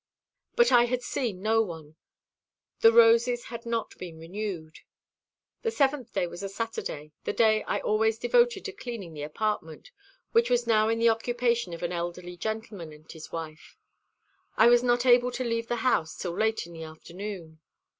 [0.55, 1.95] But I had seen no one:
[2.79, 4.79] the roses had not been renewed.
[5.61, 9.91] The seventh day was a Saturday, the day I always devoted to cleaning the apartment,
[10.31, 13.77] which was now in the occupation of an elderly gentleman and his wife.
[14.57, 17.59] I was not able to leave the house till late in the afternoon.